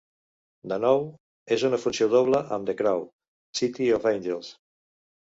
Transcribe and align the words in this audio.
De 0.71 0.77
nou, 0.83 1.03
és 1.55 1.65
una 1.67 1.79
funció 1.83 2.07
doble 2.13 2.39
amb 2.57 2.65
"The 2.69 2.75
Crow: 2.79 3.03
City 3.61 3.91
of 3.99 4.09
Angels". 4.13 4.49